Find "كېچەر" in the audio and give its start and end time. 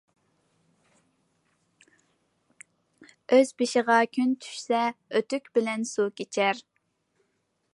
6.21-6.65